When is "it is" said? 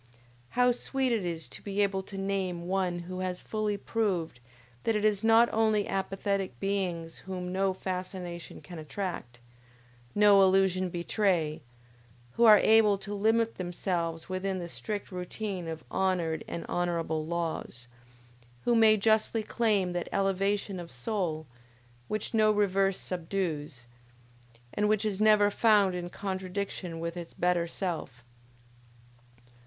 1.11-1.47, 4.95-5.23